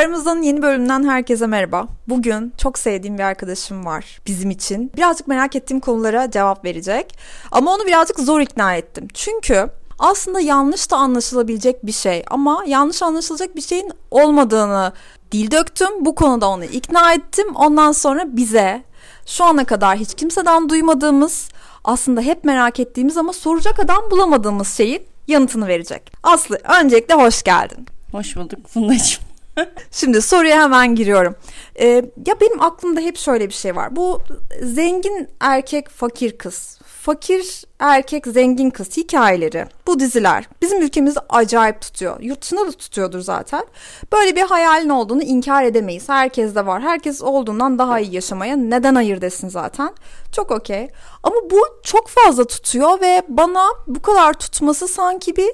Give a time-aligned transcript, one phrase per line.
[0.00, 1.86] Aramızdan yeni bölümden herkese merhaba.
[2.08, 4.92] Bugün çok sevdiğim bir arkadaşım var bizim için.
[4.96, 7.18] Birazcık merak ettiğim konulara cevap verecek.
[7.52, 9.08] Ama onu birazcık zor ikna ettim.
[9.14, 14.92] Çünkü aslında yanlış da anlaşılabilecek bir şey ama yanlış anlaşılacak bir şeyin olmadığını
[15.32, 16.04] dil döktüm.
[16.04, 17.54] Bu konuda onu ikna ettim.
[17.54, 18.82] Ondan sonra bize
[19.26, 21.48] şu ana kadar hiç kimseden duymadığımız
[21.84, 26.12] aslında hep merak ettiğimiz ama soracak adam bulamadığımız şeyin yanıtını verecek.
[26.22, 27.86] Aslı öncelikle hoş geldin.
[28.12, 29.29] Hoş bulduk Fundacığım.
[29.90, 31.34] Şimdi soruya hemen giriyorum.
[31.80, 31.86] Ee,
[32.26, 33.96] ya benim aklımda hep şöyle bir şey var.
[33.96, 34.20] Bu
[34.62, 42.20] zengin erkek fakir kız, fakir erkek zengin kız hikayeleri, bu diziler bizim ülkemizde acayip tutuyor.
[42.20, 43.64] Yurt dışında da tutuyordur zaten.
[44.12, 46.08] Böyle bir hayalin olduğunu inkar edemeyiz.
[46.08, 46.82] Herkes de var.
[46.82, 49.94] Herkes olduğundan daha iyi yaşamaya neden hayır desin zaten.
[50.32, 50.88] Çok okey.
[51.22, 55.50] Ama bu çok fazla tutuyor ve bana bu kadar tutması sanki bir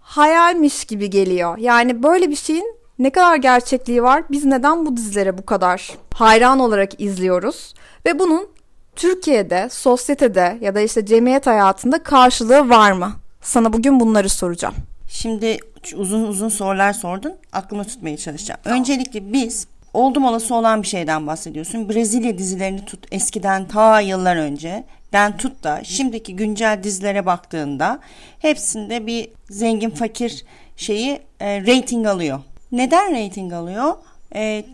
[0.00, 1.58] hayalmiş gibi geliyor.
[1.58, 4.24] Yani böyle bir şeyin ne kadar gerçekliği var?
[4.30, 7.74] Biz neden bu dizilere bu kadar hayran olarak izliyoruz?
[8.06, 8.48] Ve bunun
[8.96, 13.12] Türkiye'de, sosyetede ya da işte cemiyet hayatında karşılığı var mı?
[13.42, 14.74] Sana bugün bunları soracağım.
[15.08, 15.58] Şimdi
[15.96, 17.32] uzun uzun sorular sordun.
[17.52, 18.60] Aklıma tutmaya çalışacağım.
[18.64, 21.88] Öncelikle biz oldum olası olan bir şeyden bahsediyorsun.
[21.88, 27.98] Brezilya dizilerini tut eskiden ta yıllar önce den tut da şimdiki güncel dizilere baktığında
[28.38, 30.44] hepsinde bir zengin fakir
[30.76, 32.40] şeyi e, rating alıyor.
[32.74, 33.94] Neden rating alıyor?
[34.34, 34.64] E,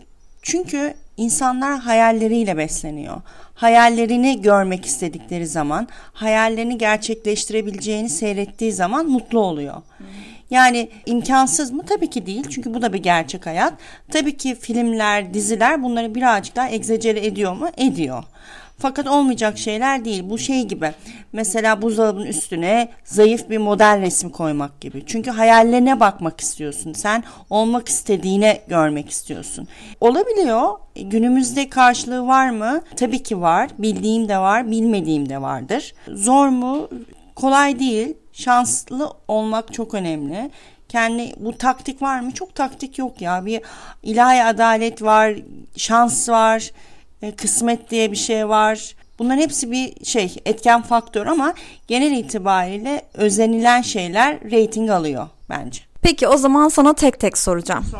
[0.41, 3.21] çünkü insanlar hayalleriyle besleniyor.
[3.53, 9.81] Hayallerini görmek istedikleri zaman, hayallerini gerçekleştirebileceğini seyrettiği zaman mutlu oluyor.
[10.49, 11.83] Yani imkansız mı?
[11.85, 12.43] Tabii ki değil.
[12.49, 13.73] Çünkü bu da bir gerçek hayat.
[14.11, 17.69] Tabii ki filmler, diziler bunları birazcık daha egzecere ediyor mu?
[17.77, 18.23] Ediyor.
[18.81, 20.23] Fakat olmayacak şeyler değil.
[20.29, 20.91] Bu şey gibi.
[21.33, 25.03] Mesela buzdolabının üstüne zayıf bir model resmi koymak gibi.
[25.05, 26.93] Çünkü hayallerine bakmak istiyorsun.
[26.93, 29.67] Sen olmak istediğine görmek istiyorsun.
[30.01, 30.69] Olabiliyor.
[30.95, 32.81] E, günümüzde karşılığı var mı?
[32.95, 33.69] Tabii ki var.
[33.77, 35.93] Bildiğim de var, bilmediğim de vardır.
[36.07, 36.89] Zor mu?
[37.35, 38.13] Kolay değil.
[38.33, 40.51] Şanslı olmak çok önemli
[40.91, 42.31] kendi bu taktik var mı?
[42.31, 43.45] Çok taktik yok ya.
[43.45, 43.61] Bir
[44.03, 45.35] ilahi adalet var,
[45.77, 46.71] şans var,
[47.21, 48.95] e, kısmet diye bir şey var.
[49.19, 51.53] Bunların hepsi bir şey etken faktör ama
[51.87, 55.81] genel itibariyle özenilen şeyler reyting alıyor bence.
[56.01, 57.85] Peki o zaman sana tek tek soracağım.
[57.91, 57.99] Sor.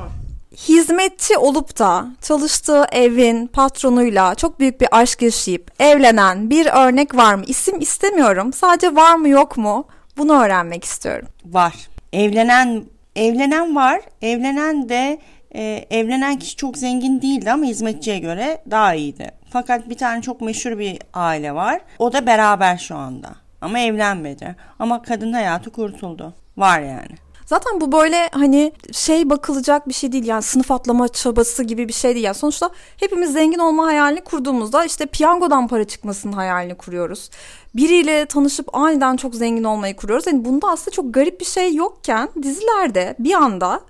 [0.57, 7.35] Hizmetçi olup da çalıştığı evin patronuyla çok büyük bir aşk yaşayıp evlenen bir örnek var
[7.35, 7.43] mı?
[7.47, 8.53] İsim istemiyorum.
[8.53, 9.87] Sadece var mı yok mu?
[10.17, 11.27] Bunu öğrenmek istiyorum.
[11.45, 11.73] Var.
[12.13, 12.83] Evlenen
[13.15, 14.01] evlenen var.
[14.21, 15.19] Evlenen de
[15.55, 19.31] ee, evlenen kişi çok zengin değildi ama hizmetçiye göre daha iyiydi.
[19.49, 21.81] Fakat bir tane çok meşhur bir aile var.
[21.99, 23.29] O da beraber şu anda.
[23.61, 24.55] Ama evlenmedi.
[24.79, 26.33] Ama kadın hayatı kurtuldu.
[26.57, 27.15] Var yani.
[27.45, 31.93] Zaten bu böyle hani şey bakılacak bir şey değil yani sınıf atlama çabası gibi bir
[31.93, 32.25] şey değil.
[32.25, 37.29] Yani sonuçta hepimiz zengin olma hayalini kurduğumuzda işte piyangodan para çıkmasının hayalini kuruyoruz.
[37.75, 40.27] Biriyle tanışıp aniden çok zengin olmayı kuruyoruz.
[40.27, 43.81] Yani bunda aslında çok garip bir şey yokken dizilerde bir anda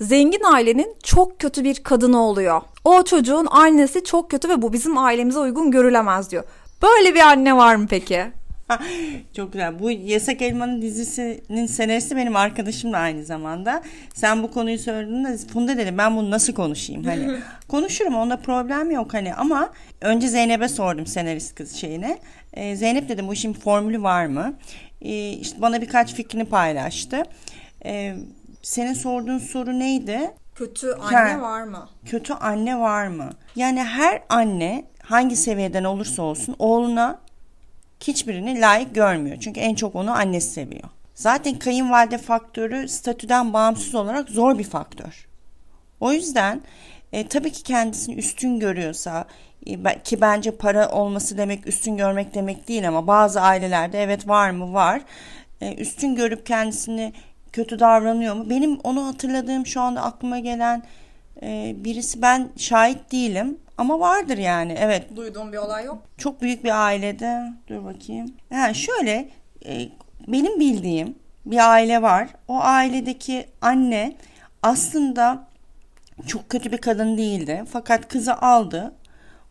[0.00, 2.60] zengin ailenin çok kötü bir kadını oluyor.
[2.84, 6.44] O çocuğun annesi çok kötü ve bu bizim ailemize uygun görülemez diyor.
[6.82, 8.26] Böyle bir anne var mı peki?
[9.36, 9.78] Çok güzel.
[9.78, 13.82] Bu Yasak Elman'ın dizisinin senaristi benim arkadaşım da aynı zamanda.
[14.14, 17.04] Sen bu konuyu söylediğinde Funda dedim ben bunu nasıl konuşayım?
[17.04, 17.38] Hani
[17.68, 19.70] konuşurum onda problem yok hani ama
[20.00, 22.18] önce Zeynep'e sordum senarist kız şeyine.
[22.54, 24.54] Ee, Zeynep dedim bu işin formülü var mı?
[25.02, 27.22] Ee, işte bana birkaç fikrini paylaştı.
[27.84, 28.14] Ee,
[28.68, 30.34] senin sorduğun soru neydi?
[30.54, 31.88] Kötü anne ha, var mı?
[32.06, 33.30] Kötü anne var mı?
[33.56, 37.18] Yani her anne hangi seviyeden olursa olsun oğluna
[38.00, 39.36] hiçbirini layık görmüyor.
[39.40, 40.88] Çünkü en çok onu annesi seviyor.
[41.14, 45.28] Zaten kayınvalide faktörü statüden bağımsız olarak zor bir faktör.
[46.00, 46.62] O yüzden
[47.12, 49.24] e, tabii ki kendisini üstün görüyorsa
[49.66, 54.50] e, ki bence para olması demek üstün görmek demek değil ama bazı ailelerde evet var
[54.50, 55.02] mı var.
[55.60, 57.12] E, üstün görüp kendisini
[57.52, 58.50] kötü davranıyor mu?
[58.50, 60.82] Benim onu hatırladığım şu anda aklıma gelen
[61.42, 65.16] e, birisi ben şahit değilim ama vardır yani evet.
[65.16, 66.02] Duyduğum bir olay yok.
[66.18, 68.34] Çok büyük bir ailede dur bakayım.
[68.50, 69.28] Yani şöyle
[69.66, 69.88] e,
[70.28, 71.14] benim bildiğim
[71.46, 72.28] bir aile var.
[72.48, 74.16] O ailedeki anne
[74.62, 75.46] aslında
[76.26, 77.64] çok kötü bir kadın değildi.
[77.72, 78.94] Fakat kızı aldı,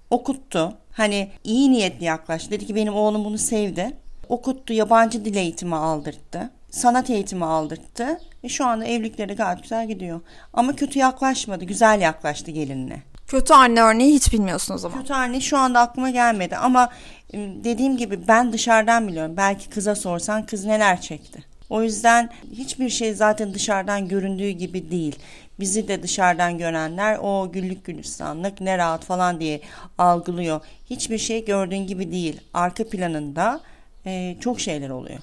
[0.10, 0.77] okuttu.
[0.92, 2.51] Hani iyi niyetli yaklaştı.
[2.51, 3.98] Dedi ki benim oğlum bunu sevdi.
[4.30, 8.19] Okuttu, yabancı dil eğitimi aldırttı sanat eğitimi aldırttı.
[8.44, 10.22] Ve şu anda evlilikleri gayet güzel gidiyor.
[10.54, 11.66] Ama kötü yaklaşmadı.
[11.66, 13.02] Güzel yaklaştı gelinine.
[13.28, 15.00] Kötü anne örneği hiç bilmiyorsun o zaman.
[15.00, 16.90] Kötü anne şu anda aklıma gelmedi ama
[17.34, 19.38] dediğim gibi ben dışarıdan biliyorum.
[19.38, 21.44] Belki kıza sorsan kız neler çekti.
[21.69, 25.19] O yüzden hiçbir şey zaten dışarıdan göründüğü gibi değil.
[25.60, 29.62] Bizi de dışarıdan görenler o güllük gülistanlık ne rahat falan diye
[29.98, 30.62] algılıyor.
[30.90, 32.42] Hiçbir şey gördüğün gibi değil.
[32.54, 33.60] Arka planında
[34.06, 35.19] e, çok şeyler oluyor.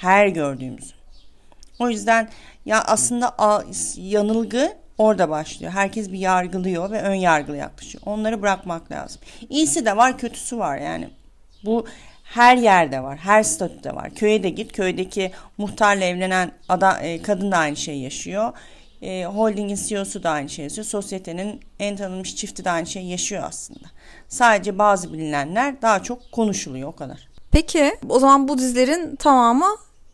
[0.00, 0.94] Her gördüğümüz.
[1.78, 2.28] O yüzden
[2.66, 3.34] ya aslında
[3.96, 5.72] yanılgı orada başlıyor.
[5.72, 8.02] Herkes bir yargılıyor ve ön yargılı yaklaşıyor.
[8.06, 9.20] Onları bırakmak lazım.
[9.48, 11.10] İyisi de var, kötüsü var yani.
[11.64, 11.86] Bu
[12.24, 13.18] her yerde var.
[13.18, 14.10] Her statüde var.
[14.14, 14.72] Köye de git.
[14.72, 18.52] Köydeki muhtarla evlenen adam, e, kadın da aynı şeyi yaşıyor.
[19.02, 20.86] E, holdingin CEO'su da aynı şeyi yaşıyor.
[20.86, 23.86] Sosyetenin en tanınmış çifti de aynı şeyi yaşıyor aslında.
[24.28, 27.28] Sadece bazı bilinenler daha çok konuşuluyor o kadar.
[27.50, 29.66] Peki o zaman bu dizilerin tamamı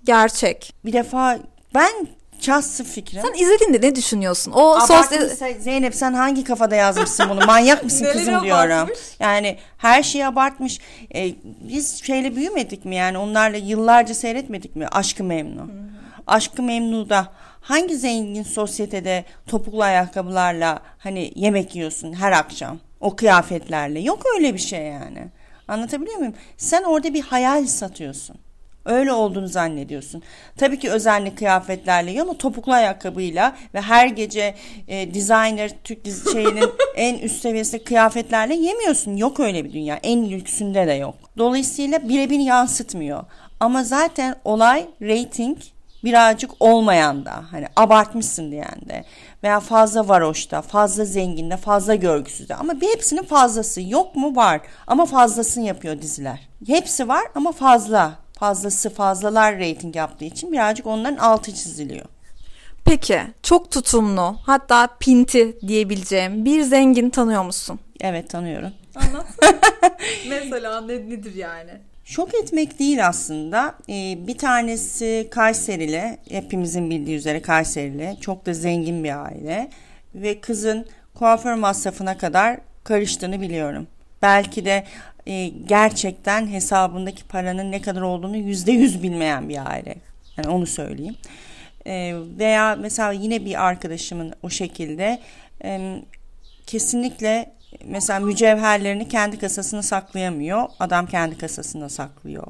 [0.07, 0.75] gerçek.
[0.85, 1.39] Bir defa
[1.75, 1.93] ben
[2.41, 3.23] şahsı fikrim.
[3.23, 4.53] Sen izlediğinde ne düşünüyorsun?
[4.57, 5.29] O sosyal...
[5.61, 7.47] Zeynep sen hangi kafada yazmışsın bunu?
[7.47, 8.89] Manyak mısın kızım diyorum.
[9.21, 10.81] Yani her şeyi abartmış.
[11.15, 13.19] Ee, biz şeyle büyümedik mi yani?
[13.19, 14.87] Onlarla yıllarca seyretmedik mi?
[14.93, 15.71] Aşkı Memnu.
[16.27, 17.29] Aşkı Memnu'da
[17.61, 22.79] hangi zengin sosyetede topuklu ayakkabılarla hani yemek yiyorsun her akşam?
[23.01, 24.01] O kıyafetlerle.
[24.01, 25.29] Yok öyle bir şey yani.
[25.69, 26.35] Anlatabiliyor muyum?
[26.57, 28.37] Sen orada bir hayal satıyorsun.
[28.87, 30.23] Öyle olduğunu zannediyorsun.
[30.57, 34.55] Tabii ki özenli kıyafetlerle ama topuklu ayakkabıyla ve her gece
[34.89, 39.17] e, designer Türk dizi şeyinin en üst seviyesi kıyafetlerle yemiyorsun.
[39.17, 40.01] Yok öyle bir dünya.
[40.03, 41.15] En lüksünde de yok.
[41.39, 43.25] Dolayısıyla birebir yansıtmıyor.
[43.61, 45.59] Ama zaten olay rating
[46.05, 49.05] birazcık olmayan da hani abartmışsın diyen de
[49.43, 55.07] veya fazla varoşta, fazla zenginde, fazla görgüsüzde ama bir hepsinin fazlası yok mu var ama
[55.07, 56.49] fazlasını yapıyor diziler.
[56.67, 62.05] Hepsi var ama fazla fazlası fazlalar reyting yaptığı için birazcık onların altı çiziliyor.
[62.85, 67.81] Peki çok tutumlu hatta pinti diyebileceğim bir zengin tanıyor musun?
[68.01, 68.73] Evet tanıyorum.
[68.95, 69.27] Anlat.
[70.29, 71.71] Mesela ne, nedir yani?
[72.05, 73.75] Şok etmek değil aslında.
[73.89, 78.17] Ee, bir tanesi Kayserili, hepimizin bildiği üzere Kayserili.
[78.21, 79.71] Çok da zengin bir aile.
[80.15, 83.87] Ve kızın kuaför masrafına kadar karıştığını biliyorum.
[84.23, 84.85] Belki de
[85.27, 89.95] e, gerçekten hesabındaki paranın ne kadar olduğunu yüzde yüz bilmeyen bir aile.
[90.37, 91.17] Yani onu söyleyeyim.
[91.87, 95.21] E, veya mesela yine bir arkadaşımın o şekilde
[95.65, 96.01] e,
[96.67, 97.53] kesinlikle
[97.85, 100.69] mesela mücevherlerini kendi kasasına saklayamıyor.
[100.81, 102.47] Adam kendi kasasında saklıyor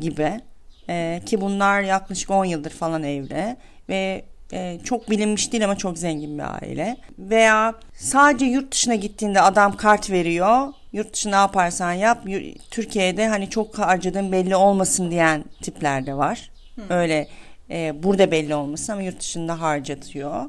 [0.00, 0.40] gibi.
[0.88, 3.56] E, ki bunlar yaklaşık 10 yıldır falan evli
[3.88, 6.96] ve e, çok bilinmiş değil ama çok zengin bir aile.
[7.18, 10.72] Veya sadece yurt dışına gittiğinde adam kart veriyor.
[10.92, 12.26] Yurt dışı ne yaparsan yap.
[12.70, 16.50] Türkiye'de hani çok harcadığın belli olmasın diyen tipler de var.
[16.76, 16.94] Hı.
[16.94, 17.28] Öyle
[17.70, 20.44] e, burada belli olmasın ama yurt dışında harcatıyor.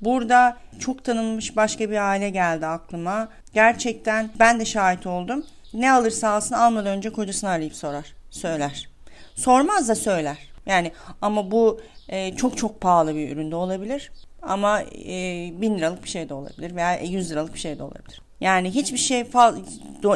[0.00, 3.28] Burada çok tanınmış başka bir aile geldi aklıma.
[3.54, 5.46] Gerçekten ben de şahit oldum.
[5.74, 8.14] Ne alırsa alsın almadan önce kocasını arayıp sorar.
[8.30, 8.88] Söyler.
[9.34, 10.51] Sormaz da söyler.
[10.66, 10.92] Yani
[11.22, 14.12] ama bu e, çok çok pahalı bir üründe olabilir.
[14.42, 15.14] Ama e,
[15.60, 18.22] bin liralık bir şey de olabilir veya yüz liralık bir şey de olabilir.
[18.40, 19.24] Yani hiçbir şey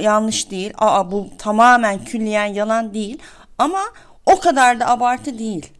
[0.01, 0.73] yanlış değil.
[0.79, 3.19] Aa bu tamamen külliyen yalan değil.
[3.59, 3.81] Ama
[4.27, 5.73] o kadar da abartı değil.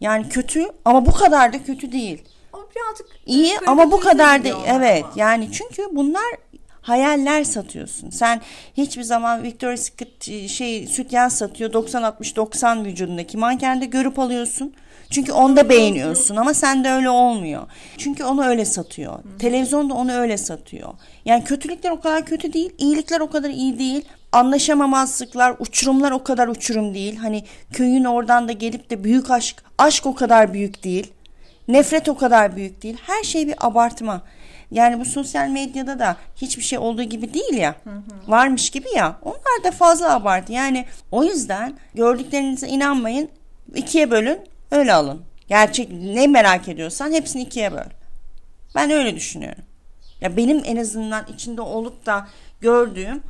[0.00, 2.24] Yani kötü ama bu kadar da kötü değil.
[2.52, 5.04] O birazcık iyi ama bu kadar da evet.
[5.04, 5.12] Ama.
[5.16, 6.24] Yani çünkü bunlar
[6.84, 8.10] hayaller satıyorsun.
[8.10, 8.40] Sen
[8.76, 14.74] hiçbir zaman Victoria's Secret e, şey sütyen satıyor 90 60 90 vücudundaki mankende görüp alıyorsun.
[15.10, 17.62] Çünkü onda beğeniyorsun ama sende öyle olmuyor.
[17.98, 19.12] Çünkü onu öyle satıyor.
[19.12, 19.38] Hı.
[19.38, 20.94] Televizyonda onu öyle satıyor.
[21.24, 24.04] Yani kötülükler o kadar kötü değil, iyilikler o kadar iyi değil.
[24.32, 27.16] Anlaşamamazlıklar, uçurumlar o kadar uçurum değil.
[27.16, 31.12] Hani köyün oradan da gelip de büyük aşk, aşk o kadar büyük değil.
[31.68, 32.96] Nefret o kadar büyük değil.
[33.06, 34.22] Her şey bir abartma.
[34.70, 37.74] Yani bu sosyal medyada da hiçbir şey olduğu gibi değil ya.
[38.26, 39.18] Varmış gibi ya.
[39.22, 40.52] Onlar da fazla abartı.
[40.52, 43.28] Yani o yüzden gördüklerinize inanmayın.
[43.74, 44.38] ikiye bölün
[44.70, 45.22] öyle alın.
[45.48, 47.88] Gerçek ne merak ediyorsan hepsini ikiye böl.
[48.74, 49.64] Ben öyle düşünüyorum.
[50.20, 52.28] Ya benim en azından içinde olup da
[52.60, 53.22] gördüğüm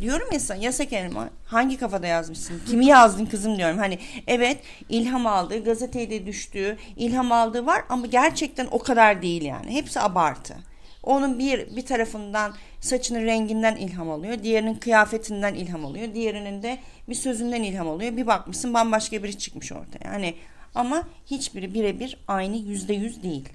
[0.00, 5.26] diyorum ya sana yasak elma hangi kafada yazmışsın kimi yazdın kızım diyorum hani evet ilham
[5.26, 10.56] aldığı gazetede düştüğü ilham aldığı var ama gerçekten o kadar değil yani hepsi abartı
[11.02, 14.42] onun bir bir tarafından saçının renginden ilham alıyor.
[14.42, 16.14] Diğerinin kıyafetinden ilham alıyor.
[16.14, 16.78] Diğerinin de
[17.08, 18.16] bir sözünden ilham alıyor.
[18.16, 20.12] Bir bakmışsın bambaşka biri çıkmış ortaya.
[20.12, 20.34] Yani
[20.74, 23.48] ama hiçbiri birebir aynı yüzde yüz değil.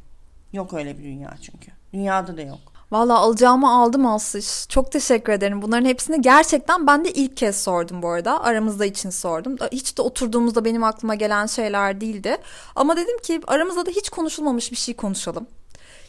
[0.54, 1.72] Yok öyle bir dünya çünkü.
[1.94, 2.76] Dünyada da yok.
[2.92, 4.68] Valla alacağımı aldım Aslış.
[4.70, 5.62] Çok teşekkür ederim.
[5.62, 8.44] Bunların hepsini gerçekten ben de ilk kez sordum bu arada.
[8.44, 9.56] Aramızda için sordum.
[9.72, 12.38] Hiç de oturduğumuzda benim aklıma gelen şeyler değildi.
[12.76, 15.48] Ama dedim ki aramızda da hiç konuşulmamış bir şey konuşalım.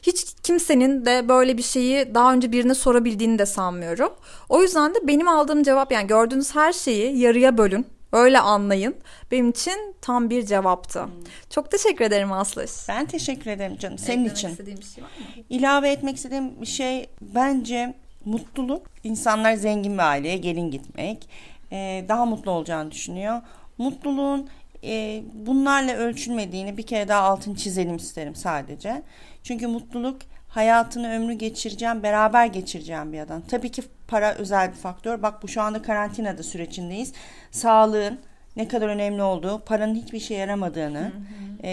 [0.06, 4.12] Hiç kimsenin de böyle bir şeyi daha önce birine sorabildiğini de sanmıyorum.
[4.48, 7.86] O yüzden de benim aldığım cevap yani gördüğünüz her şeyi yarıya bölün.
[8.12, 8.94] Böyle anlayın.
[9.30, 11.02] Benim için tam bir cevaptı.
[11.02, 11.10] Hmm.
[11.50, 12.64] Çok teşekkür ederim Aslı.
[12.88, 13.98] Ben teşekkür ederim canım.
[13.98, 14.48] Senin Eklemek için.
[14.48, 15.42] istediğim bir şey var mı?
[15.50, 17.94] İlave etmek istediğim bir şey bence
[18.24, 18.86] mutluluk.
[19.04, 21.28] İnsanlar zengin bir aileye gelin gitmek.
[21.72, 23.40] Ee, daha mutlu olacağını düşünüyor.
[23.78, 24.48] Mutluluğun
[24.86, 29.02] e, bunlarla ölçülmediğini bir kere daha altın çizelim isterim sadece.
[29.42, 33.42] Çünkü mutluluk hayatını ömrü geçireceğim, beraber geçireceğim bir adam.
[33.48, 35.22] Tabii ki para özel bir faktör.
[35.22, 37.12] Bak bu şu anda karantinada sürecindeyiz.
[37.50, 38.18] Sağlığın
[38.56, 41.66] ne kadar önemli olduğu, paranın hiçbir işe yaramadığını hı hı.
[41.66, 41.70] E,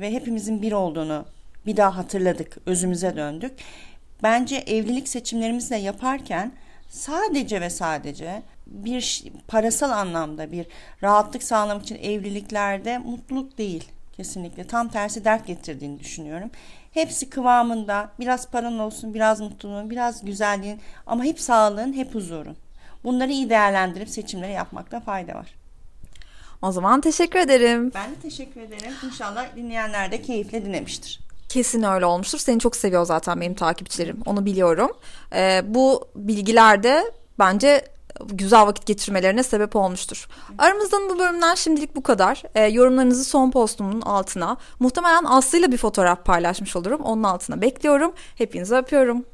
[0.00, 1.24] ve hepimizin bir olduğunu
[1.66, 3.52] bir daha hatırladık, özümüze döndük.
[4.22, 6.52] Bence evlilik seçimlerimizi de yaparken
[6.88, 10.66] sadece ve sadece bir parasal anlamda bir
[11.02, 13.84] rahatlık sağlamak için evliliklerde mutluluk değil
[14.16, 14.66] kesinlikle.
[14.66, 16.50] Tam tersi dert getirdiğini düşünüyorum.
[16.92, 22.56] Hepsi kıvamında biraz paran olsun, biraz mutluluğun, biraz güzelliğin ama hep sağlığın, hep huzurun.
[23.04, 25.54] Bunları iyi değerlendirip seçimleri yapmakta fayda var.
[26.62, 27.92] O zaman teşekkür ederim.
[27.94, 28.92] Ben de teşekkür ederim.
[29.06, 31.20] İnşallah dinleyenler de keyifle dinlemiştir.
[31.48, 32.38] Kesin öyle olmuştur.
[32.38, 34.22] Seni çok seviyor zaten benim takipçilerim.
[34.26, 34.90] Onu biliyorum.
[35.32, 37.84] Ee, bu bilgiler de bence
[38.24, 40.28] güzel vakit geçirmelerine sebep olmuştur.
[40.58, 42.42] Aramızdan bu bölümden şimdilik bu kadar.
[42.54, 47.00] E, yorumlarınızı son postumun altına muhtemelen Aslı ile bir fotoğraf paylaşmış olurum.
[47.00, 48.12] Onun altına bekliyorum.
[48.34, 49.24] Hepinizi öpüyorum.